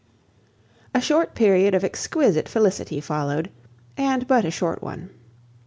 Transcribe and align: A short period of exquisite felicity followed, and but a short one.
A 0.95 0.99
short 0.99 1.35
period 1.35 1.75
of 1.75 1.83
exquisite 1.83 2.49
felicity 2.49 2.99
followed, 2.99 3.51
and 3.95 4.25
but 4.25 4.45
a 4.45 4.49
short 4.49 4.81
one. 4.81 5.11